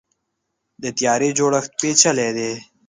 د 0.81 0.83
طیارې 0.97 1.29
جوړښت 1.37 1.71
پیچلی 1.79 2.29
دی. 2.37 2.51